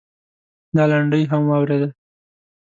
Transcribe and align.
دا 0.75 0.83
لنډۍ 0.91 1.23
هم 1.31 1.41
واورېده. 1.49 1.89